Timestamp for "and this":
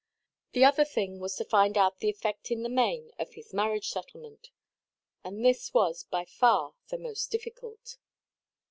5.23-5.75